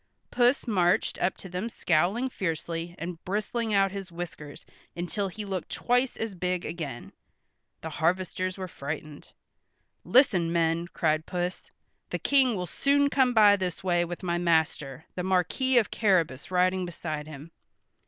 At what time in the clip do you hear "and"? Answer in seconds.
2.97-3.23